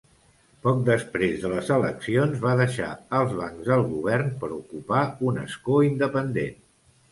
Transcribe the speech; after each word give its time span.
Poc 0.67 0.77
després 0.85 1.35
de 1.43 1.51
les 1.51 1.69
eleccions, 1.75 2.39
va 2.47 2.55
deixar 2.61 2.89
els 3.19 3.37
bancs 3.41 3.69
del 3.73 3.85
govern 3.93 4.33
per 4.43 4.51
ocupar 4.59 5.05
un 5.33 5.41
escó 5.47 5.81
independent. 5.93 6.61